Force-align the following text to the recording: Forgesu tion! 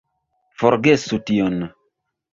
Forgesu 0.63 1.19
tion! 1.29 1.63